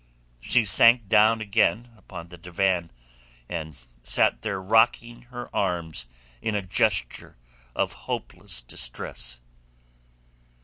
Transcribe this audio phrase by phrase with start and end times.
[0.41, 2.89] She sank down again upon the divan,
[3.47, 6.07] and sat there rocking her arms
[6.41, 7.37] in a gesture
[7.75, 9.41] of hopeless distress.